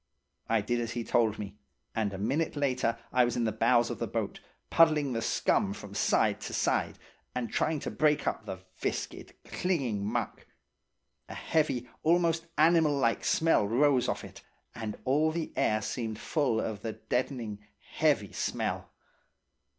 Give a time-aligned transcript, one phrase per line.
[0.49, 1.57] "I did as he told me,
[1.93, 4.39] and a minute later I was in the bows of the boat,
[4.71, 6.97] puddling the scum from side to side,
[7.35, 10.47] and trying to break up the viscid, clinging muck.
[11.29, 14.41] A heavy almost animal like smell rose off it,
[14.73, 18.89] and all the air seemed full of the deadening, heavy smell.